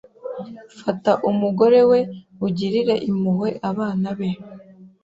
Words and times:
Fata 0.79 1.11
umugore 1.29 1.79
we 1.89 1.99
ugirire 2.47 2.95
impuhwe 3.09 3.49
abana 3.69 4.09
be 4.17 4.29